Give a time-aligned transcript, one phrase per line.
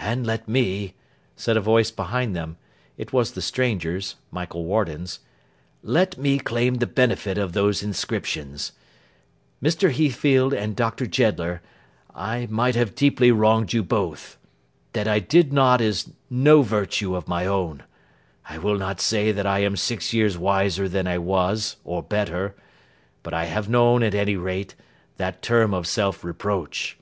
[0.00, 0.94] 'And let me,'
[1.36, 2.56] said a voice behind them;
[2.96, 5.20] it was the stranger's—Michael Warden's;
[5.84, 8.72] 'let me claim the benefit of those inscriptions.
[9.62, 9.92] Mr.
[9.92, 11.06] Heathfield and Dr.
[11.06, 11.62] Jeddler,
[12.12, 14.38] I might have deeply wronged you both.
[14.92, 17.84] That I did not, is no virtue of my own.
[18.48, 22.56] I will not say that I am six years wiser than I was, or better.
[23.22, 24.74] But I have known, at any rate,
[25.16, 26.98] that term of self reproach.